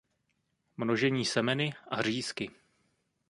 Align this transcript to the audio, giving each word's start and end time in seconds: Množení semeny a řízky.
Množení 0.77 1.25
semeny 1.25 1.73
a 1.87 2.01
řízky. 2.01 2.51